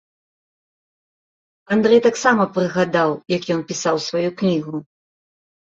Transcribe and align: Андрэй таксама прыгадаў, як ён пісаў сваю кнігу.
Андрэй 1.75 2.01
таксама 2.07 2.43
прыгадаў, 2.55 3.09
як 3.37 3.43
ён 3.57 3.61
пісаў 3.71 3.95
сваю 4.07 4.29
кнігу. 4.41 4.75